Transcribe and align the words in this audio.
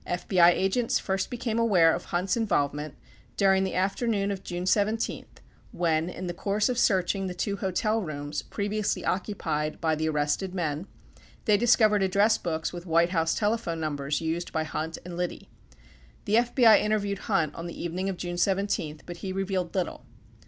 FBI 0.07 0.49
agents 0.53 0.97
first 0.97 1.29
became 1.29 1.59
aware 1.59 1.93
of 1.93 2.05
Hunt's 2.05 2.35
involvement 2.35 2.95
during 3.37 3.63
the 3.63 3.75
afternoon 3.75 4.31
of 4.31 4.43
June 4.43 4.65
17, 4.65 5.27
when, 5.71 6.09
in 6.09 6.25
the 6.25 6.33
course 6.33 6.69
of 6.69 6.79
searching 6.79 7.27
the 7.27 7.35
two 7.35 7.57
hotel 7.57 8.01
rooms 8.01 8.41
previously 8.41 9.05
occupied 9.05 9.79
by 9.79 9.93
the 9.93 10.09
arrested 10.09 10.55
men, 10.55 10.87
they 11.45 11.55
discovered 11.55 12.01
address 12.01 12.39
books 12.39 12.73
with 12.73 12.87
White 12.87 13.09
House 13.11 13.35
telephone 13.37 13.79
numbers 13.79 14.21
used 14.21 14.51
by 14.51 14.63
Hunt 14.63 14.97
and 15.05 15.15
Liddy. 15.15 15.49
The 16.25 16.33
FBI 16.37 16.79
interviewed 16.81 17.19
Hunt 17.29 17.53
on 17.53 17.67
the 17.67 17.79
evening 17.79 18.09
of 18.09 18.17
June 18.17 18.37
17, 18.39 19.01
but 19.05 19.17
he 19.17 19.31
revealed 19.31 19.75
little. 19.75 20.07